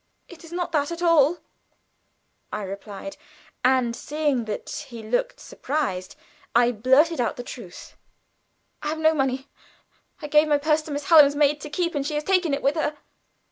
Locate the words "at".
0.91-1.03